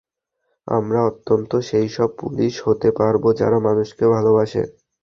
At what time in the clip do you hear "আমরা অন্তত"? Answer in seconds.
0.67-1.51